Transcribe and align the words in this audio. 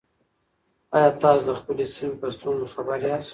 آیا 0.95 1.09
تاسو 1.21 1.43
د 1.47 1.51
خپلې 1.59 1.85
سیمې 1.95 2.15
په 2.21 2.27
ستونزو 2.35 2.65
خبر 2.73 2.97
یاست؟ 3.09 3.29